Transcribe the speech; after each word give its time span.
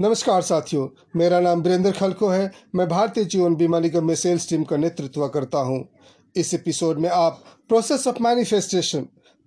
नमस्कार 0.00 0.42
साथियों, 0.42 0.88
मेरा 1.16 1.40
नाम 1.40 1.62
वीरेंद्र 1.62 1.90
खलको 1.92 2.28
है। 2.28 2.50
मैं 2.74 2.88
भारतीय 2.88 3.24
जीवन 3.24 3.54
बीमा 3.54 3.80
निगम 3.80 4.06
में 4.06 4.14
सेल्स 4.14 4.48
टीम 4.48 4.64
का 4.64 4.76
नेतृत्व 4.76 5.28
करता 5.28 5.58
हूँ। 5.58 5.88
इस 6.36 6.54
एपिसोड 6.54 6.98
में 6.98 7.08
आप 7.08 7.44
प्रोसेस 7.68 8.06
ऑफ़ 8.08 8.22
मैनिफेस्टेशन 8.22 9.02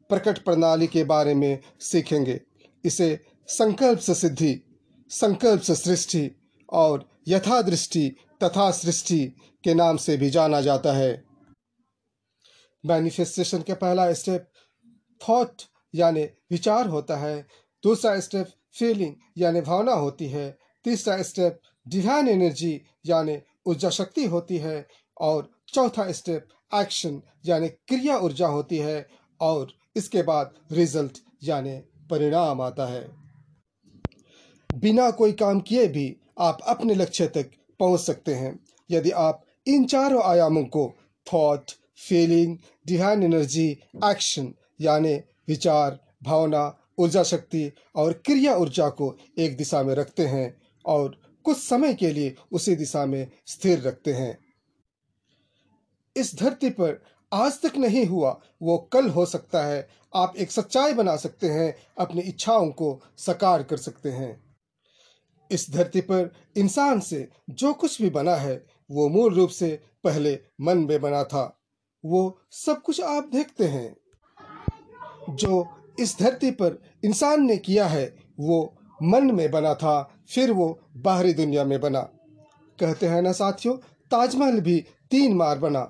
प्रकट 0.10 0.44
प्रणाली 0.46 0.88
के 0.88 1.04
बारे 1.04 1.34
में 1.34 1.60
सीखेंगे। 1.79 2.39
इसे 2.86 3.20
संकल्प 3.47 4.00
से 4.00 4.16
सिद्धि, 4.16 4.62
संकल्प 5.10 5.62
से 5.62 5.76
सृष्टि 5.76 6.31
और 6.74 7.10
यथा 7.28 7.62
दृष्टि 7.62 8.08
तथा 8.44 8.72
सृष्टि 8.72 9.26
के 9.63 9.74
नाम 9.74 9.97
से 9.97 10.17
भी 10.17 10.29
जाना 10.29 10.62
जाता 10.62 10.94
है। 10.94 11.24
मैनिफेस्टेशन 12.85 13.62
का 13.62 13.74
पहला 13.74 14.13
स्टेप 14.13 14.49
थॉट 15.22 15.62
यानी 15.96 16.23
विचार 16.52 16.88
होता 16.88 17.17
है। 17.17 17.48
दूसरा 17.84 18.20
स्टेप 18.20 18.48
फीलिंग 18.73 19.16
यानी 19.38 19.62
भावना 19.62 19.94
होती 19.94 20.27
है। 20.27 20.58
तीसरा 20.84 21.22
स्टेप 21.23 21.59
डिवाइन 21.88 22.27
एनर्जी 22.27 22.82
यानी 23.05 23.38
ऊर्जा 23.66 23.90
शक्ति 23.90 24.26
होती 24.26 24.58
है। 24.58 24.88
और 25.22 25.49
चौथा 25.68 26.12
स्टेप 26.12 26.48
एक्शन 26.76 27.22
यानी 27.46 27.70
क्रिया 27.70 28.18
ऊर्जा 28.18 28.48
होती 28.48 28.77
है। 28.77 29.08
और 29.41 29.73
इसके 29.96 30.22
बाद 30.22 30.54
रिज़ल्ट 30.72 31.18
यानी 31.44 31.77
परिणाम 32.09 32.62
आता 32.62 32.86
है। 32.86 33.09
बिना 34.76 35.12
कोई 35.12 35.32
काम 35.32 35.60
किए 35.60 35.88
भी 35.88 36.18
आप 36.40 36.58
अपने 36.68 36.96
लक्ष्य 36.96 37.27
तक 37.27 37.52
पहुँच 37.80 37.99
सकते 37.99 38.34
हैं। 38.34 38.60
यदि 38.91 39.12
आप 39.12 39.44
इन 39.68 39.85
चारों 39.85 40.24
आयामों 40.24 40.63
को 40.63 40.94
thought 41.34 41.71
feeling 41.98 42.58
divine 42.88 43.24
energy 43.24 43.68
action 44.05 44.54
यानी 44.82 45.13
विचार, 45.48 45.99
भावना 46.24 46.77
ऊर्जा 46.98 47.24
शक्ति 47.24 47.72
और 47.96 48.14
क्रिया 48.14 48.56
ऊर्जा 48.56 48.90
को 48.90 49.18
एक 49.38 49.58
दिशा 49.58 49.84
में 49.84 49.96
रखते 49.96 50.26
हैं 50.26 50.62
और 50.86 51.22
कुछ 51.44 51.58
समय 51.58 51.94
के 51.94 52.12
लिए 52.12 52.36
उसी 52.52 52.76
दिशा 52.76 53.06
में 53.06 53.32
स्थिर 53.46 53.82
रखते 53.82 54.13
हैं। 54.13 54.40
इस 56.18 56.35
धरती 56.35 56.70
पर 56.70 57.05
आज 57.34 57.62
तक 57.62 57.77
नहीं 57.77 58.05
हुआ, 58.05 58.41
वो 58.62 58.77
कल 58.77 59.10
हो 59.10 59.26
सकता 59.26 59.66
है। 59.66 59.90
आप 60.16 60.38
एक 60.38 60.52
सच्चाई 60.52 60.94
बना 60.94 61.16
सकते 61.16 61.50
हैं, 61.50 61.76
अपनी 61.98 62.22
इच्छाओं 62.22 62.72
को 62.72 63.02
साकार 63.18 63.63
कर 63.63 63.78
सकते 63.78 64.09
हैं। 64.09 64.55
इस 65.52 65.72
धरती 65.72 66.02
पर 66.02 66.35
इंसान 66.57 67.00
से 67.00 67.30
जो 67.50 67.73
कुछ 67.73 68.02
भी 68.02 68.09
बना 68.09 68.35
है, 68.35 68.66
वो 68.91 69.09
मूल 69.09 69.33
रूप 69.33 69.50
से 69.50 69.83
पहले 70.03 70.39
मन 70.61 70.78
में 70.78 71.02
बना 71.02 71.23
था। 71.23 71.59
वो 72.05 72.39
सब 72.52 72.81
कुछ 72.81 73.02
आप 73.02 73.28
देखते 73.28 73.67
हैं। 73.67 73.95
जो 75.30 75.82
इस 75.99 76.19
धरती 76.19 76.52
पर 76.52 76.81
इंसान 77.05 77.45
ने 77.45 77.58
किया 77.58 77.88
है, 77.88 78.16
वो 78.39 78.75
मन 79.03 79.31
में 79.31 79.52
बना 79.52 79.73
था, 79.73 80.16
फिर 80.30 80.52
वो 80.52 80.80
बाहरी 80.97 81.33
दुनिया 81.33 81.63
में 81.63 81.81
बना। 81.81 82.02
कहते 82.80 83.08
हैं 83.08 83.22
ना 83.22 83.31
साथियों, 83.31 83.75
ताजमहल 84.11 84.61
भी 84.61 84.85
तीन 85.11 85.38
बार 85.38 85.59
बना। 85.59 85.81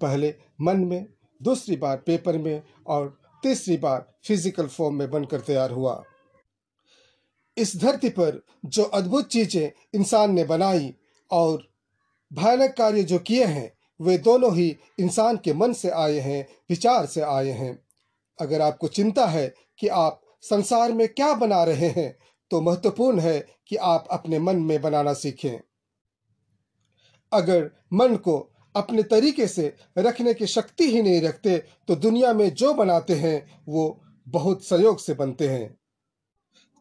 पहले 0.00 0.34
मन 0.60 0.76
में, 0.76 1.06
दूसरी 1.42 1.76
बार 1.76 1.96
पेपर 1.96 2.38
में 2.38 2.62
और 2.86 3.18
तीसरी 3.42 3.76
बार 3.76 4.12
फ़िज़िकल 4.26 4.66
फॉर्म 4.66 4.94
में 4.94 5.10
बनकर 5.10 5.40
तैयार 5.40 5.70
हुआ। 5.70 6.02
इस 7.56 7.76
धरती 7.76 8.08
पर 8.08 8.42
जो 8.64 8.82
अद्भुत 8.82 9.28
चीज़ें 9.28 9.70
इंसान 9.94 10.32
ने 10.32 10.44
बनाई 10.44 10.94
और 11.30 11.68
भयानक 12.32 12.74
कार्य 12.78 13.02
जो 13.02 13.18
किए 13.18 13.44
हैं, 13.44 13.72
वे 14.00 14.18
दोनों 14.18 14.54
ही 14.56 14.76
इंसान 15.00 15.36
के 15.36 15.54
मन 15.54 15.72
से 15.72 15.90
आए 15.90 16.18
हैं, 16.18 16.46
विचार 16.70 17.06
से 17.06 17.20
आए 17.20 17.50
हैं। 17.50 17.83
अगर 18.38 18.60
आपको 18.60 18.88
चिंता 18.88 19.26
है 19.26 19.46
कि 19.78 19.88
आप 19.88 20.20
संसार 20.42 20.92
में 20.92 21.06
क्या 21.08 21.32
बना 21.34 21.62
रहे 21.64 21.88
हैं 21.88 22.16
तो 22.50 22.60
महत्वपूर्ण 22.60 23.20
है 23.20 23.38
कि 23.68 23.76
आप 23.76 24.08
अपने 24.10 24.38
मन 24.38 24.56
में 24.56 24.80
बनाना 24.82 25.12
सीखें। 25.12 25.58
अगर 27.32 27.70
मन 27.92 28.16
को 28.16 28.38
अपने 28.74 29.02
तरीके 29.02 29.46
से 29.46 29.72
रखने 29.98 30.34
की 30.34 30.46
शक्ति 30.46 30.90
ही 30.90 31.02
नहीं 31.02 31.20
रखते 31.20 31.56
तो 31.88 31.96
दुनिया 31.96 32.32
में 32.32 32.48
जो 32.54 32.72
बनाते 32.74 33.14
हैं, 33.14 33.62
वो 33.68 34.00
बहुत 34.28 34.64
सहयोग 34.64 34.98
से 34.98 35.14
बनते 35.14 35.48
हैं। 35.48 35.76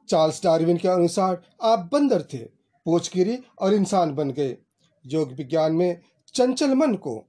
चार्ल्स 0.09 0.43
डार्विन 0.43 0.77
के 0.77 0.87
अनुसार 0.87 1.41
आप 1.63 1.89
बंदर 1.93 2.21
थे, 2.23 2.37
पोचगिरी 2.37 3.37
और 3.59 3.73
इंसान 3.73 4.13
बन 4.15 4.31
गए। 4.31 4.57
योग 5.05 5.31
विज्ञान 5.31 5.73
में 5.73 6.01
चंचल 6.33 6.73
मन 6.75 6.95
को 6.95 7.23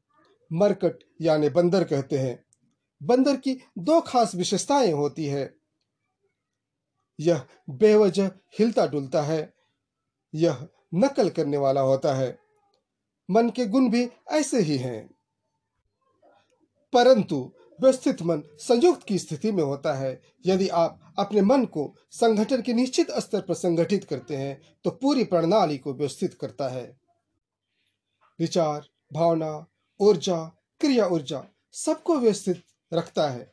मरकट 0.50 0.98
यानी 1.20 1.48
बंदर 1.48 1.84
कहते 1.84 2.18
हैं। 2.18 2.38
बंदर 3.04 3.36
की 3.36 3.58
दो 3.78 4.00
खास 4.00 4.34
विशेषताएँ 4.34 4.92
होती 4.92 5.26
है। 5.26 5.54
यह 7.20 7.42
बेवजह 7.70 8.30
हिलता 8.58 8.86
डुलता 8.86 9.22
है, 9.22 9.54
यह 10.34 10.68
नकल 10.94 11.30
करने 11.30 11.56
वाला 11.56 11.80
होता 11.80 12.14
है। 12.14 12.38
मन 13.30 13.50
के 13.50 13.66
गुण 13.66 13.88
भी 13.90 14.08
ऐसे 14.30 14.60
ही 14.60 14.76
हैं। 14.76 15.14
परंतु 16.92 17.52
व्यवस्थित 17.80 18.22
मन 18.22 18.42
संयुक्त 18.58 19.02
की 19.02 19.18
स्थिति 19.18 19.52
में 19.52 19.62
होता 19.62 19.92
है। 19.94 20.20
यदि 20.46 20.68
आप 20.68 21.14
अपने 21.18 21.40
मन 21.40 21.64
को 21.64 21.94
संगठन 22.10 22.62
के 22.62 22.72
निश्चित 22.72 23.10
स्तर 23.10 23.40
पर 23.40 23.54
संगठित 23.54 24.04
करते 24.04 24.36
हैं 24.36 24.60
तो 24.84 24.90
पूरी 24.90 25.24
प्रणाली 25.24 25.78
को 25.78 25.94
व्यवस्थित 25.94 26.34
करता 26.34 26.68
है। 26.68 27.00
विचार, 28.38 28.86
भावना, 29.12 29.66
ऊर्जा 30.00 30.44
क्रिया 30.80 31.06
ऊर्जा 31.06 31.44
सबको 31.72 32.18
व्यवस्थित 32.18 32.62
रखता 32.94 33.28
है। 33.28 33.52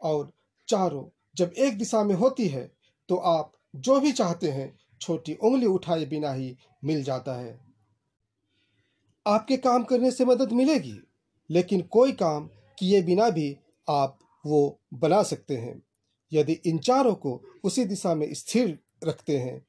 और 0.00 0.30
चारों 0.68 1.04
जब 1.36 1.52
एक 1.58 1.78
दिशा 1.78 2.02
में 2.04 2.14
होती 2.14 2.48
है 2.48 2.70
तो 3.08 3.16
आप 3.16 3.52
जो 3.76 3.98
भी 4.00 4.12
चाहते 4.12 4.50
हैं, 4.50 4.78
छोटी 5.00 5.34
उंगली 5.34 5.66
उठाए 5.66 6.04
बिना 6.06 6.32
ही 6.32 6.56
मिल 6.84 7.02
जाता 7.04 7.34
है। 7.34 7.58
आपके 9.26 9.56
काम 9.56 9.84
करने 9.84 10.10
से 10.10 10.24
मदद 10.24 10.52
मिलेगी, 10.52 10.98
लेकिन 11.50 11.82
कोई 11.82 12.12
काम 12.12 12.48
किए 12.78 13.02
बिना 13.02 13.28
भी 13.30 13.56
आप 13.88 14.18
वो 14.44 14.78
बना 14.94 15.22
सकते 15.22 15.56
हैं। 15.56 15.82
यदि 16.32 16.52
इन 16.66 16.78
चारों 16.78 17.14
को 17.14 17.40
उसी 17.64 17.84
दिशा 17.84 18.14
में 18.14 18.32
स्थिर 18.34 18.78
रखते 19.04 19.38
हैं, 19.38 19.60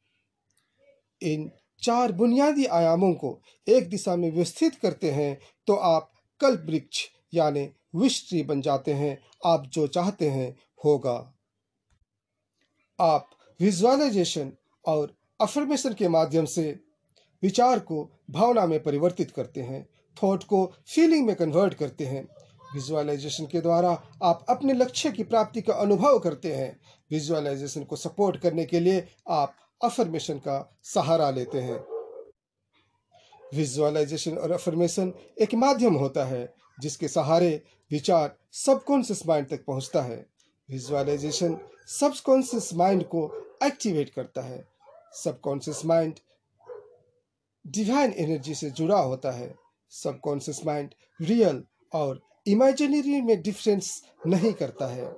इन 1.22 1.50
चार 1.81 2.12
बुनियादी 2.12 2.66
आयामों 2.66 3.13
को 3.13 3.40
एक 3.68 3.90
दिशा 3.90 4.16
में 4.16 4.30
व्यवस्थित 4.31 4.75
करते 4.75 5.12
हैं 5.12 5.38
तो 5.68 5.75
आप 5.75 6.12
कल्प 6.41 6.66
वृक्ष, 6.68 7.06
यानी 7.34 7.69
विश 7.96 8.30
ट्री 8.30 8.44
बन 8.44 8.62
जाते 8.62 8.94
हैं। 8.94 9.22
आप 9.46 9.66
जो 9.68 9.88
चाहते 9.88 10.30
हैं, 10.30 10.58
होगा। 10.86 11.34
आप 13.00 13.30
विजुअलाइजेशन 13.62 14.52
और 14.86 15.16
अफर्मेशन 15.42 15.94
के 15.94 16.08
माध्यम 16.08 16.46
से 16.46 16.80
विचार 17.44 17.80
को 17.80 18.09
भावना 18.31 18.66
में 18.66 18.84
परिवर्तित 18.84 19.31
करते 19.31 19.62
हैं, 19.62 19.90
थॉट 20.24 20.44
को 20.44 20.74
फीलिंग 20.88 21.28
में 21.28 21.36
कन्वर्ट 21.36 21.74
करते 21.74 22.06
हैं। 22.06 22.28
विजुअलाइजेशन 22.74 23.46
के 23.46 23.62
द्वारा 23.62 24.04
आप 24.24 24.46
अपने 24.50 24.74
लक्ष्य 24.74 25.12
की 25.12 25.24
प्राप्ति 25.24 25.62
का 25.62 25.74
अनुभव 25.74 26.20
करते 26.20 26.56
हैं। 26.56 26.80
विजुअलाइजेशन 27.12 27.84
को 27.84 27.96
सपोर्ट 27.96 28.38
करने 28.38 28.66
के 28.66 28.80
लिए 28.80 29.08
आप 29.30 29.56
अफर्मेशन 29.84 30.38
का 30.38 30.78
सहारा 30.84 31.30
लेते 31.30 31.60
हैं। 31.60 31.86
विजुअलाइजेशन 33.54 34.38
और 34.38 34.52
अफर्मेशन 34.52 35.14
एक 35.42 35.54
माध्यम 35.54 35.94
होता 35.94 36.25
है। 36.25 36.62
जिसके 36.83 37.07
सहारे 37.07 37.61
विचार 37.91 38.35
सबकॉन्शियस 38.53 39.25
माइंड 39.27 39.47
तक 39.47 39.66
पहुँचता 39.66 40.01
है। 40.01 40.25
विजुअलाइजेशन 40.69 41.57
सबकॉन्शियस 41.88 42.73
माइंड 42.73 43.03
को 43.05 43.21
एक्टिवेट 43.63 44.09
करता 44.09 44.41
है। 44.41 44.63
सबकॉन्शियस 45.13 45.85
माइंड 45.85 46.13
डिवाइन 47.66 48.13
एनर्जी 48.13 48.55
से 48.55 48.69
जुड़ा 48.71 48.99
होता 48.99 49.31
है। 49.31 49.53
सबकॉन्शियस 49.91 50.66
माइंड 50.66 50.94
रियल 51.21 51.63
और 51.94 52.21
इमेजिनरी 52.47 53.21
में 53.21 53.41
डिफरेंस 53.41 54.03
नहीं 54.27 54.53
करता 54.53 54.88
है। 54.88 55.11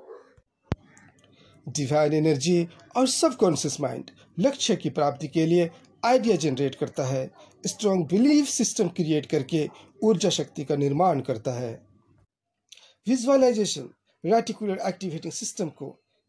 डिवाइन 1.68 2.14
एनर्जी 2.14 2.68
और 2.98 3.08
सबकॉन्शियस 3.08 3.80
माइंड 3.82 4.12
लक्ष्य 4.40 4.76
की 4.76 4.90
प्राप्ति 4.90 5.28
के 5.28 5.46
लिए 5.46 5.70
आइडिया 6.06 6.36
जनरेट 6.36 6.76
करता 6.76 7.04
है 7.06 7.32
स्ट्रॉन्ग 7.68 8.06
बिलीफ 8.08 8.48
सिस्टम 8.48 8.88
क्रिएट 8.88 9.26
करके 9.26 9.68
ऊर्जा 10.04 10.30
शक्ति 10.30 10.64
का 10.64 10.76
निर्माण 10.76 11.22
करता 11.22 11.52
है। 11.52 11.72
विजुअलाइजेशन 13.08 13.90
रेटिकुलर 14.24 14.80
एक्टिवेटिंग 14.88 15.34
सिस्टम 15.34 15.70
को 15.70 15.88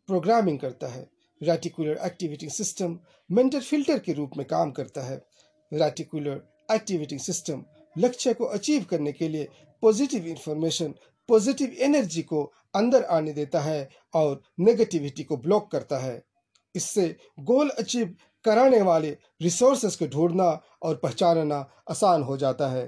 प्रोग्रामिंग 0.08 0.58
करता 0.58 0.88
है। 0.88 1.06
Reticular 1.40 1.98
activating 2.06 2.50
system 2.50 2.98
mental 3.30 3.60
filter 3.60 3.98
के 3.98 4.12
रूप 4.12 4.36
में 4.36 4.46
काम 4.46 4.70
करता 4.70 5.04
है। 5.06 5.16
रेटिकुलर 5.72 6.42
एक्टिवेटिंग 6.74 7.20
सिस्टम 7.20 7.64
लक्ष्य 7.96 8.34
को 8.34 8.44
अचीव 8.44 8.84
करने 8.90 9.12
के 9.12 9.28
लिए 9.28 9.48
पॉजिटिव 9.82 10.26
इंफॉर्मेशन 10.26 10.94
पॉजिटिव 11.28 11.76
एनर्जी 11.80 12.22
को 12.22 12.42
अंदर 12.74 13.04
आने 13.10 13.32
देता 13.32 13.60
है 13.60 13.88
और 14.14 14.40
नेगेटिविटी 14.60 15.24
को 15.24 15.36
ब्लॉक 15.36 15.70
करता 15.70 15.98
है। 15.98 16.22
इससे 16.74 17.04
गोल 17.40 17.68
अचीव 17.68 18.14
कराने 18.46 18.80
वाले 18.82 19.10
रिसोर्सेस 19.42 19.96
को 19.96 20.06
ढूंढना 20.06 20.50
और 20.82 20.96
पहचानना 20.96 21.58
आसान 21.90 22.22
हो 22.22 22.36
जाता 22.36 22.68
है। 22.68 22.86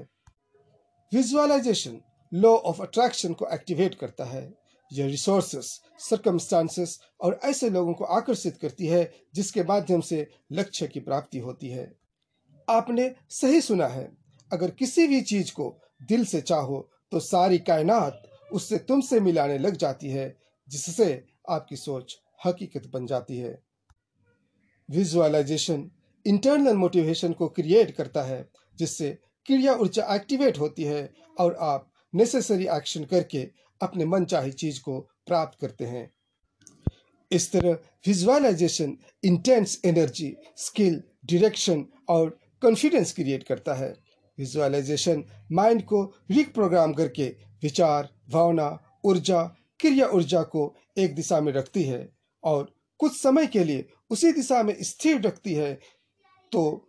विजुअलाइजेशन 1.13 2.01
लॉ 2.33 2.51
ऑफ़ 2.51 2.83
अट्रैक्शन 2.83 3.33
को 3.33 3.47
एक्टिवेट 3.53 3.95
करता 3.95 4.25
है। 4.25 4.43
यह 4.91 5.07
रिसोर्सेस 5.07 5.81
सरकमस्टांसेस 6.01 6.99
और 7.21 7.39
ऐसे 7.45 7.71
लोगों 7.71 7.95
को 7.95 8.05
आकर्षित 8.05 8.57
करती 8.57 8.87
है, 8.87 9.13
जिसके 9.35 9.63
माध्यम 9.63 10.01
से 10.01 10.27
लक्ष्य 10.53 10.87
की 10.87 11.01
प्राप्ति 11.01 11.39
होती 11.39 11.69
है। 11.69 11.93
आपने 12.69 13.15
सही 13.31 13.61
सुना 13.61 13.87
है, 13.87 14.11
अगर 14.51 14.71
किसी 14.71 15.07
भी 15.07 15.21
चीज़ 15.23 15.53
को 15.53 15.75
दिल 16.03 16.25
से 16.25 16.41
चाहो 16.41 16.89
तो 17.13 17.21
सारी 17.21 17.59
कायनात 17.59 18.23
उससे 18.53 18.79
तुमसे 18.79 19.21
मिलाने 19.21 19.59
लग 19.59 19.77
जाती 19.77 20.11
है, 20.11 20.37
जिससे 20.69 21.25
आपकी 21.51 21.77
सोच 21.77 22.17
हकीकत 22.45 22.91
बन 22.95 23.07
जाती 23.07 23.39
है। 23.39 23.68
विजुअलाइजेशन 24.91 25.91
इंटरनल 26.27 26.77
मोटिवेशन 26.77 27.33
को 27.33 27.49
क्रिएट 27.49 27.91
करता 27.91 28.23
है, 28.23 28.49
जिससे 28.79 29.19
क्रिया 29.47 29.75
ऊर्जा 29.75 30.15
एक्टिवेट 30.15 30.59
होती 30.59 30.85
है 30.85 31.13
और 31.41 31.57
आप 31.61 31.91
नेसेसरी 32.15 32.67
एक्शन 32.67 33.05
करके 33.05 33.49
अपने 33.83 34.05
मन 34.05 34.25
चाही 34.25 34.53
चीज़ 34.53 34.81
को 34.81 35.01
प्राप्त 35.01 35.59
करते 35.61 35.85
हैं। 35.85 36.11
इस 37.33 37.53
तरह 37.53 37.73
visualisation 38.07 38.97
intense 39.25 39.81
energy 39.85 40.37
skill 40.57 41.03
direction 41.25 41.85
और 42.09 42.39
कॉन्फिडेंस 42.63 43.13
क्रिएट 43.13 43.43
करता 43.43 43.75
है। 43.75 43.95
विजुअलाइजेशन 44.39 45.25
माइंड 45.53 45.83
को 45.83 46.03
रिप्रोग्राम 46.31 46.93
करके 46.93 47.29
विचार, 47.63 48.09
भावना, 48.31 48.79
ऊर्जा, 49.05 49.43
क्रिया 49.81 50.09
ऊर्जा 50.09 50.43
को 50.43 50.75
एक 50.99 51.15
दिशा 51.15 51.41
में 51.41 51.53
रखती 51.53 51.83
है 51.83 52.09
और 52.45 52.78
कुछ 53.01 53.21
समय 53.21 53.47
के 53.47 53.65
लिए 53.65 53.89
उसी 54.11 54.33
दिशा 54.33 54.63
में 54.63 54.77
स्थिर 54.81 55.21
रखती 55.21 55.55
है 55.55 55.81
तो 56.53 56.89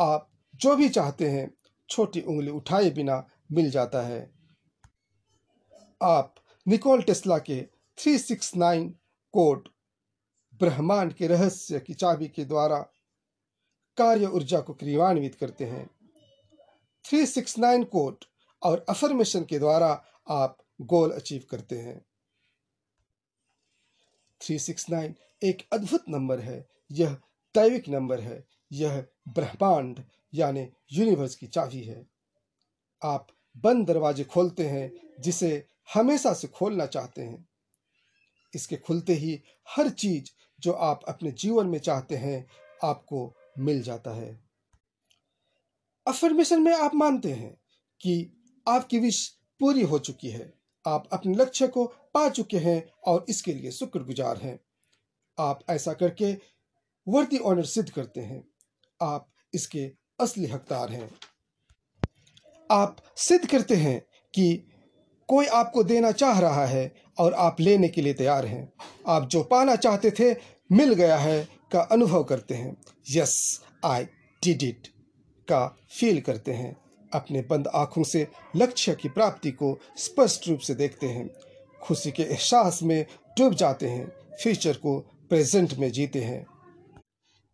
आप 0.00 0.28
जो 0.54 0.76
भी 0.76 0.88
चाहते 0.88 1.28
हैं, 1.30 1.50
छोटी 1.88 2.20
उंगली 2.20 2.50
उठाए 2.50 2.90
बिना 2.90 3.26
मिल 3.52 3.70
जाता 3.70 4.02
है। 4.02 4.20
आप 6.02 6.34
निकोल 6.66 7.02
टेस्ला 7.02 7.38
के 7.38 7.60
369 7.98 8.88
कोड 9.34 9.68
ब्रह्मांड 10.60 11.12
के 11.12 11.26
रहस्य 11.26 11.80
की 11.80 11.94
चाबी 11.94 12.28
के 12.28 12.44
द्वारा 12.44 12.78
कार्य 13.96 14.26
ऊर्जा 14.26 14.60
को 14.60 14.74
क्रियान्वित 14.74 15.34
करते 15.34 15.64
हैं। 15.64 15.90
369 17.04 17.84
कोड 17.84 18.24
और 18.62 18.84
अफर्मेशन 18.88 19.44
के 19.44 19.58
द्वारा 19.58 20.04
आप 20.28 20.56
गोल 20.80 21.10
अचीव 21.10 21.44
करते 21.50 21.78
हैं। 21.78 22.07
369 24.48 25.14
एक 25.42 25.68
अद्भुत 25.72 26.04
नंबर 26.08 26.40
है। 26.40 26.68
यह 26.92 27.14
दैविक 27.54 27.88
नंबर 27.88 28.20
है। 28.20 28.46
यह 28.72 29.06
ब्रह्मांड, 29.28 30.00
यानी 30.34 30.70
यूनिवर्स 30.92 31.34
की 31.34 31.46
चाबी 31.46 31.82
है। 31.82 32.06
आप 33.04 33.28
बंद 33.56 33.86
दरवाजे 33.86 34.24
खोलते 34.24 34.68
हैं, 34.68 34.92
जिसे 35.20 35.66
हमेशा 35.94 36.34
से 36.34 36.48
खोलना 36.48 36.86
चाहते 36.86 37.22
हैं। 37.22 37.48
इसके 38.54 38.76
खुलते 38.76 39.12
ही 39.12 39.42
हर 39.68 39.90
चीज़ 39.90 40.30
जो 40.60 40.72
आप 40.72 41.00
अपने 41.08 41.30
जीवन 41.30 41.66
में 41.66 41.78
चाहते 41.78 42.16
हैं, 42.16 42.46
आपको 42.84 43.34
मिल 43.58 43.82
जाता 43.82 44.10
है। 44.10 44.40
अफर्मेशन 46.06 46.62
में 46.62 46.74
आप 46.74 46.94
मानते 46.94 47.32
हैं 47.32 47.60
कि 48.00 48.32
आपकी 48.68 48.98
विश 48.98 49.38
पूरी 49.60 49.82
हो 49.82 49.98
चुकी 49.98 50.28
है। 50.28 50.54
आप 50.86 51.08
अपने 51.12 51.34
लक्ष्य 51.34 51.68
को 51.68 51.84
पा 52.18 52.28
चुके 52.28 52.58
हैं 52.58 52.82
और 53.06 53.26
इसके 53.28 53.52
लिए 53.52 53.70
शुक्रगुजार 53.70 54.36
हैं। 54.36 54.58
आप 55.38 55.60
ऐसा 55.70 55.92
करके 55.92 56.32
वर्दी 57.08 57.38
ऑनर 57.38 57.64
सिद्ध 57.64 57.90
करते 57.90 58.20
हैं। 58.20 58.44
आप 59.02 59.28
इसके 59.54 59.92
असली 60.20 60.46
हकदार 60.46 60.92
हैं। 60.92 61.10
आप 62.70 62.96
सिद्ध 63.16 63.50
करते 63.50 63.74
हैं 63.74 64.00
कि 64.34 64.72
कोई 65.28 65.46
आपको 65.46 65.82
देना 65.82 66.12
चाह 66.12 66.38
रहा 66.38 66.66
है 66.66 66.94
और 67.18 67.34
आप 67.34 67.60
लेने 67.60 67.88
के 67.88 68.02
लिए 68.02 68.14
तैयार 68.14 68.46
हैं। 68.46 68.72
आप 69.08 69.28
जो 69.28 69.42
पाना 69.42 69.76
चाहते 69.76 70.10
थे, 70.10 70.34
मिल 70.72 70.94
गया 70.94 71.18
है 71.18 71.48
का 71.72 71.80
अनुभव 71.80 72.24
करते 72.24 72.54
हैं। 72.54 72.76
यस, 73.10 73.64
आई 73.84 74.04
डिड 74.44 74.62
इट 74.62 74.88
का 75.48 75.76
फील 75.90 76.20
करते 76.20 76.52
हैं। 76.52 76.76
अपने 77.14 77.42
बंद 77.42 77.68
आँखों 77.68 78.02
से 78.02 78.28
लक्ष्य 78.56 78.94
की 78.94 79.08
प्राप्ति 79.08 79.50
को 79.50 79.78
स्पष्ट 79.96 80.48
रूप 80.48 80.60
से 80.60 80.74
देखते 80.74 81.06
हैं। 81.06 81.30
खुशी 81.82 82.10
के 82.10 82.22
एहसास 82.22 82.82
में 82.82 83.04
डूब 83.38 83.54
जाते 83.54 83.88
हैं 83.88 84.06
फ्यूचर 84.42 84.76
को 84.76 84.98
प्रेजेंट 85.28 85.74
में 85.74 85.90
जीते 85.92 86.22
हैं। 86.24 86.46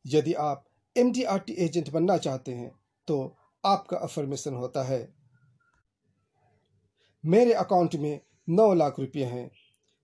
यदि 0.04 0.32
आप 0.34 0.64
एमडीआरटी 0.96 1.52
एजेंट 1.64 1.90
बनना 1.90 2.16
चाहते 2.16 2.52
हैं 2.52 2.70
तो 3.08 3.36
आपका 3.64 3.96
अफर्मेशन 3.96 4.54
होता 4.54 4.82
है। 4.82 5.08
मेरे 7.24 7.52
अकाउंट 7.52 7.94
में 7.96 8.20
नौ 8.48 8.72
लाख 8.74 8.98
रुपये 8.98 9.24
हैं। 9.24 9.50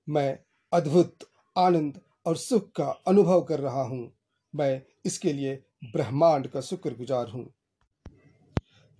मैं 0.09 0.39
अद्भुत, 0.73 1.19
आनंद 1.57 2.01
और 2.27 2.37
सुख 2.37 2.71
का 2.73 2.89
अनुभव 3.09 3.41
कर 3.43 3.61
रहा 3.61 3.83
हूँ। 3.83 4.13
मैं 4.55 4.83
इसके 5.07 5.33
लिए 5.33 5.55
ब्रह्मांड 5.93 6.47
का 6.47 6.61
शुक्रगुजार 6.61 7.29
हूँ। 7.29 7.47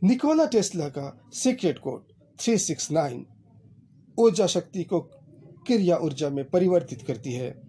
निकोला 0.03 0.45
टेस्ला 0.47 0.89
का 0.89 1.31
सीक्रेट 1.35 1.79
कोड 1.79 2.13
369 2.39 3.25
ऊर्जा 4.19 4.47
शक्ति 4.47 4.85
को 4.85 5.01
क्रिया 5.67 5.97
ऊर्जा 5.97 6.31
में 6.31 6.51
परिवर्तित 6.51 7.03
करती 7.03 7.33
है। 7.33 7.63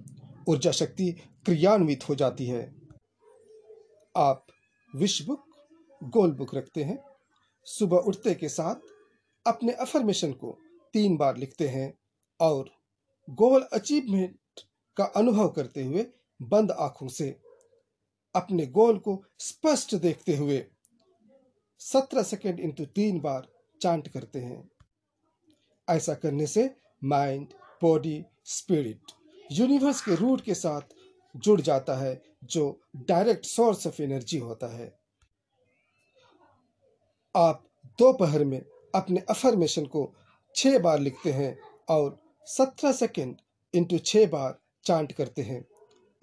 ऊर्जा 0.47 0.71
शक्ति 0.71 1.11
क्रियान्वित 1.45 2.09
हो 2.09 2.15
जाती 2.15 2.45
है। 2.45 2.75
आप 4.17 4.45
विश 4.95 5.21
बुक 5.21 5.45
गोल 6.03 6.31
बुक 6.31 6.55
रखते 6.55 6.83
हैं। 6.83 7.03
सुबह 7.65 7.97
उठते 7.97 8.33
के 8.35 8.49
साथ 8.49 8.75
अपने 9.47 9.71
अफर्मेशन 9.71 10.31
को 10.31 10.57
तीन 10.93 11.17
बार 11.17 11.37
लिखते 11.37 11.67
हैं 11.67 11.93
और 12.39 12.69
गोल 13.29 13.61
अचीवमेंट 13.61 14.37
का 14.97 15.03
अनुभव 15.03 15.49
करते 15.49 15.83
हुए 15.83 16.05
बंद 16.41 16.71
आँखों 16.71 17.07
से 17.07 17.29
अपने 18.35 18.65
गोल 18.65 18.97
को 18.97 19.23
स्पष्ट 19.39 19.95
देखते 19.95 20.35
हुए 20.35 20.65
सत्रह 21.79 22.23
सेकेंड 22.23 22.59
इंटू 22.59 22.85
तीन 22.85 23.19
बार 23.19 23.47
चांट 23.81 24.07
करते 24.07 24.39
हैं। 24.39 24.69
ऐसा 25.91 26.13
करने 26.13 26.47
से 26.47 26.75
माइंड 27.03 27.47
बॉडी 27.81 28.23
स्पिरिट 28.45 29.11
यूनिवर्स 29.51 30.01
के 30.01 30.15
रूट 30.15 30.41
के 30.41 30.53
साथ 30.53 30.81
जुड़ 31.35 31.61
जाता 31.61 31.95
है, 31.95 32.21
जो 32.43 32.81
डायरेक्ट 32.95 33.45
सोर्स 33.45 33.87
ऑफ़ 33.87 34.01
एनर्जी 34.01 34.37
होता 34.37 34.67
है। 34.67 34.99
आप 37.35 37.63
दोपहर 37.99 38.45
में 38.45 38.61
अपने 38.95 39.23
अफर्मेशन 39.29 39.85
को 39.85 40.13
छह 40.55 40.79
बार 40.79 40.99
लिखते 40.99 41.31
हैं 41.31 41.57
और 41.89 42.19
सत्रह 42.45 42.91
सेकेंड 42.91 43.35
इंटू 43.73 43.97
छः 43.97 44.29
बार 44.29 44.59
चांट 44.83 45.11
करते 45.11 45.41
हैं। 45.41 45.65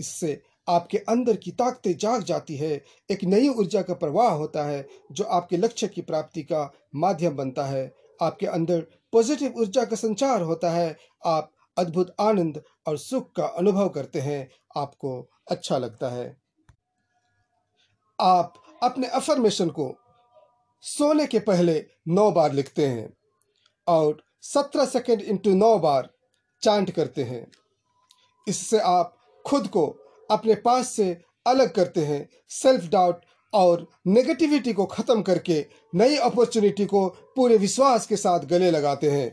इससे 0.00 0.43
आपके 0.69 0.99
अंदर 0.99 1.37
की 1.37 1.50
ताकतें 1.50 1.97
जाग 1.97 2.23
जाती 2.23 2.56
है, 2.56 2.85
एक 3.11 3.25
नई 3.25 3.49
ऊर्जा 3.49 3.82
का 3.82 3.94
प्रवाह 3.94 4.31
होता 4.31 4.64
है, 4.64 4.88
जो 5.12 5.25
आपके 5.25 5.57
लक्ष्य 5.57 5.88
की 5.88 6.02
प्राप्ति 6.02 6.42
का 6.42 6.73
माध्यम 6.95 7.37
बनता 7.37 7.64
है। 7.64 7.95
आपके 8.23 8.47
अंदर 8.47 8.87
पॉजिटिव 9.12 9.55
ऊर्जा 9.57 9.85
का 9.85 9.97
संचार 9.97 10.43
होता 10.43 10.71
है। 10.71 10.97
आप 11.27 11.53
अद्भुत 11.79 12.17
आनंद 12.21 12.62
और 12.87 12.99
सुख 12.99 13.33
का 13.33 13.47
अनुभव 13.47 13.88
करते 13.88 14.21
हैं। 14.21 14.49
आपको 14.77 15.31
अच्छा 15.50 15.79
लगता 15.79 16.09
है। 16.09 16.37
आप 18.21 18.55
अपने 18.83 19.07
अफर्मेशन 19.07 19.69
को 19.69 19.95
सोने 20.81 21.27
के 21.27 21.38
पहले 21.38 21.87
नौ 22.09 22.31
बार 22.31 22.53
लिखते 22.53 22.87
हैं 22.87 23.12
और 23.87 24.23
सत्रह 24.43 24.85
सेकेंड 24.85 25.21
इंटू 25.21 25.55
नौ 25.55 25.79
बार 25.79 26.11
चांट 26.62 26.91
करते 26.91 27.25
हैं। 27.25 27.47
इससे 28.49 28.79
आप 28.79 29.17
खुद 29.47 29.69
को 29.69 29.87
अपने 30.31 30.55
पास 30.55 30.88
से 30.88 31.23
अलग 31.47 31.75
करते 31.75 32.05
हैं। 32.05 32.29
सेल्फ 32.49 32.85
डाउट 32.85 33.25
और 33.52 33.87
नेगेटिविटी 34.07 34.73
को 34.73 34.87
ख़त्म 34.87 35.23
करके 35.23 35.64
नई 35.95 36.17
अपॉर्चुनिटी 36.17 36.85
को 36.85 37.07
पूरे 37.37 37.57
विश्वास 37.57 38.07
के 38.07 38.17
साथ 38.17 38.40
गले 38.40 38.71
लगाते 38.71 39.11
हैं। 39.11 39.33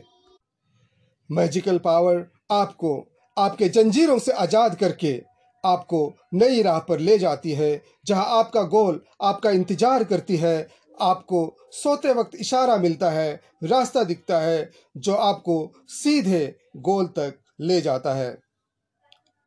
मैजिकल 1.30 1.78
पावर 1.78 2.26
आपको, 2.50 3.06
आपके 3.36 3.68
जंजीरों 3.68 4.18
से 4.18 4.32
आज़ाद 4.32 4.74
करके 4.74 5.20
आपको 5.64 6.14
नई 6.34 6.62
राह 6.62 6.78
पर 6.78 6.98
ले 6.98 7.18
जाती 7.18 7.52
है, 7.52 7.82
जहाँ 8.06 8.24
आपका 8.38 8.62
गोल, 8.62 9.00
आपका 9.22 9.50
इंतज़ार 9.50 10.04
करती 10.04 10.36
है, 10.36 10.68
आपको 11.00 11.56
सोते 11.72 12.12
वक्त 12.12 12.34
इशारा 12.34 12.76
मिलता 12.76 13.10
है, 13.10 13.40
रास्ता 13.64 14.04
दिखता 14.04 14.38
है, 14.40 14.70
जो 14.96 15.14
आपको 15.14 15.72
सीधे 15.88 16.56
गोल 16.76 17.06
तक 17.06 17.38
ले 17.60 17.80
जाता 17.80 18.14
है। 18.14 18.36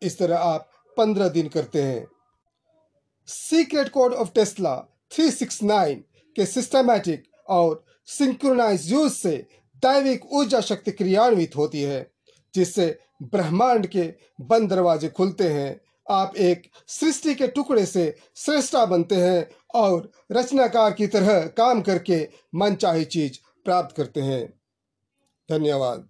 इस 0.02 0.18
तरह 0.20 0.38
आप 0.38 0.70
पंद्रह 0.98 1.30
दिन 1.30 1.48
करते 1.48 1.82
हैं। 1.82 2.06
सीक्रेट 3.30 3.90
कोड 3.90 4.14
ऑफ़ 4.14 4.30
टेस्ला 4.36 4.76
369 5.12 5.96
के 6.36 6.46
सिस्टमैटिक 6.46 7.24
और 7.50 7.86
सिंक्रोनाइज 8.06 8.92
यूज़ 8.92 9.14
से 9.14 9.48
दैविक 9.76 10.34
ऊर्जा 10.34 10.62
शक्ति 10.62 10.92
क्रियान्वित 10.92 11.56
होती 11.56 11.82
है, 11.82 12.12
जिससे 12.56 13.00
ब्रह्मांड 13.24 13.88
के 13.88 14.14
बंद 14.42 14.70
दरवाजे 14.70 15.10
खुलते 15.10 15.44
हैं। 15.44 15.82
आप 16.10 16.38
एक 16.38 16.70
सृष्टि 16.88 17.36
के 17.36 17.48
टुकड़े 17.48 17.86
से 17.86 18.16
श्रेष्ठा 18.36 18.86
बनते 18.86 19.16
हैं 19.16 19.50
और 19.76 20.12
रचनाकार 20.32 20.94
की 20.94 21.08
तरह 21.08 21.48
काम 21.48 21.82
करके 21.82 22.30
मनचाही 22.56 23.06
चीज़ 23.06 23.40
प्राप्त 23.66 23.96
करते 23.96 24.22
हैं। 24.22 24.54
धन्यवाद। 25.50 26.10